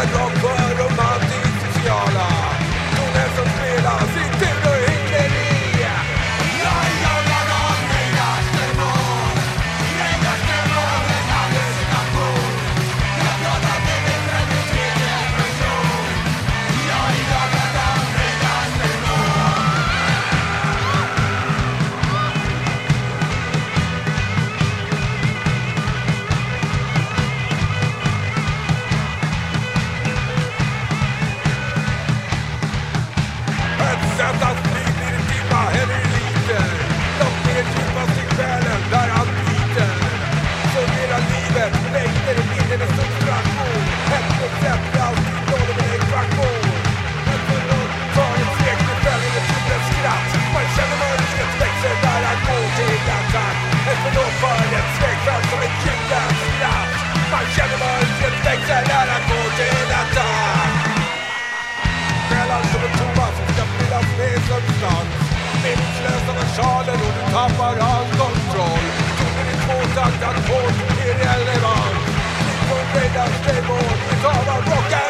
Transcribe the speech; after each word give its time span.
Chicago 0.00 0.30
Bulls. 0.40 0.69
livet 41.50 41.74
Mängder 41.92 42.36
i 42.42 42.44
bilden 42.50 42.80
en 42.86 42.92
subtraktion 42.96 43.82
Ett 44.16 44.28
koncept 44.38 44.94
alltid 45.06 45.26
innehåller 45.26 45.76
en 45.82 45.94
ekvation 45.94 46.80
Ta 48.14 48.26
ett 48.42 48.52
steg 48.56 48.78
till 48.86 49.00
fällen, 49.04 49.32
ett 49.38 49.48
djupens 49.50 49.86
skratt. 49.90 50.28
Man 50.54 50.66
känner 50.76 50.98
mörkrets 51.02 51.54
växer 51.60 51.94
där 52.04 52.22
han 52.28 52.38
går 52.46 52.66
till 52.76 53.08
attack. 53.18 53.56
Ett 53.90 54.00
förlåt 54.04 54.34
för 54.42 54.64
ett 54.78 54.90
svek 54.96 55.18
fram 55.24 55.42
som 55.50 55.60
ett 55.66 55.76
djupens 55.84 56.38
skratt. 56.54 56.90
Man 57.32 57.46
känner 57.54 57.78
mörkrets 57.84 58.40
växer 58.46 58.82
där 58.92 59.06
han 59.12 59.22
går 59.30 59.48
till 59.58 59.90
attack. 60.02 60.72
Själar 62.28 62.62
som 62.70 62.82
en 62.86 62.94
tomma 63.00 63.26
som 63.36 63.46
ska 63.52 63.62
fyllas 63.74 64.08
med 64.18 64.38
substans. 64.48 65.12
Meningslösa 65.62 66.32
versaler 66.38 66.98
och 67.06 67.12
du 67.16 67.22
tappar 67.34 67.74
hans 67.86 68.19
It's 73.42 74.24
all 74.24 74.42
about 74.42 74.66
rock 74.66 75.09